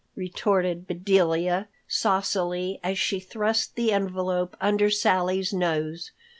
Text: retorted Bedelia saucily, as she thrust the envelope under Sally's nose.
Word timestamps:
retorted 0.15 0.87
Bedelia 0.87 1.67
saucily, 1.87 2.79
as 2.81 2.97
she 2.97 3.19
thrust 3.19 3.75
the 3.75 3.91
envelope 3.93 4.57
under 4.59 4.89
Sally's 4.89 5.53
nose. 5.53 6.09